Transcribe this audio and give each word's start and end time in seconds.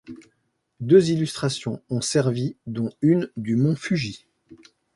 Deux 0.79 1.11
illustrations 1.11 1.79
ont 1.91 2.01
servi 2.01 2.55
dont 2.65 2.89
une 3.01 3.29
du 3.37 3.55
mont 3.55 3.75
Fuji. 3.75 4.25